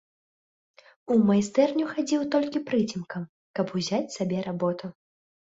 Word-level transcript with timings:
У 1.15 1.17
майстэрню 1.27 1.85
хадзіў 1.91 2.21
толькі 2.37 2.63
прыцемкам, 2.71 3.29
каб 3.61 3.75
узяць 3.83 4.03
сабе 4.19 4.37
работу. 4.51 4.93